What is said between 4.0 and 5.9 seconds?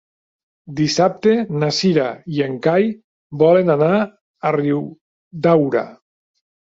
a Riudaura.